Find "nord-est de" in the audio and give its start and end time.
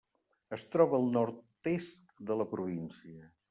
1.19-2.41